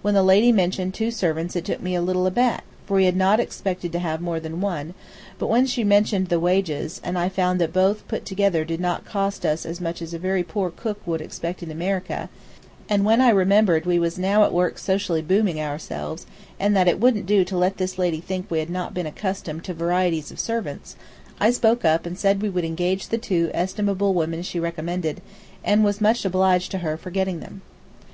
When 0.00 0.14
the 0.14 0.22
lady 0.22 0.50
mentioned 0.50 0.94
two 0.94 1.10
servants 1.10 1.54
it 1.54 1.62
took 1.66 1.82
me 1.82 1.94
a 1.94 2.00
little 2.00 2.26
aback, 2.26 2.64
for 2.86 2.94
we 2.94 3.04
had 3.04 3.14
not 3.18 3.38
expected 3.38 3.92
to 3.92 3.98
have 3.98 4.22
more 4.22 4.40
than 4.40 4.62
one, 4.62 4.94
but 5.38 5.48
when 5.48 5.66
she 5.66 5.84
mentioned 5.84 6.28
the 6.28 6.40
wages, 6.40 7.02
and 7.04 7.18
I 7.18 7.28
found 7.28 7.60
that 7.60 7.70
both 7.74 8.08
put 8.08 8.24
together 8.24 8.64
did 8.64 8.80
not 8.80 9.04
cost 9.04 9.44
as 9.44 9.78
much 9.78 10.00
as 10.00 10.14
a 10.14 10.18
very 10.18 10.42
poor 10.42 10.70
cook 10.70 11.06
would 11.06 11.20
expect 11.20 11.62
in 11.62 11.70
America, 11.70 12.30
and 12.88 13.04
when 13.04 13.20
I 13.20 13.28
remembered 13.28 13.84
we 13.84 14.02
as 14.02 14.18
now 14.18 14.42
at 14.44 14.54
work 14.54 14.78
socially 14.78 15.20
booming 15.20 15.60
ourselves, 15.60 16.24
and 16.58 16.74
that 16.74 16.88
it 16.88 16.98
wouldn't 16.98 17.26
do 17.26 17.44
to 17.44 17.56
let 17.58 17.76
this 17.76 17.98
lady 17.98 18.22
think 18.22 18.46
that 18.46 18.50
we 18.54 18.60
had 18.60 18.70
not 18.70 18.94
been 18.94 19.04
accustomed 19.06 19.64
to 19.64 19.74
varieties 19.74 20.30
of 20.30 20.40
servants, 20.40 20.96
I 21.38 21.50
spoke 21.50 21.84
up 21.84 22.06
and 22.06 22.18
said 22.18 22.40
we 22.40 22.48
would 22.48 22.64
engage 22.64 23.08
the 23.08 23.18
two 23.18 23.50
estimable 23.52 24.14
women 24.14 24.40
she 24.40 24.58
recommended, 24.58 25.20
and 25.62 25.84
was 25.84 26.00
much 26.00 26.24
obliged 26.24 26.70
to 26.70 26.78
her 26.78 26.96
for 26.96 27.10
getting 27.10 27.40
them. 27.40 27.60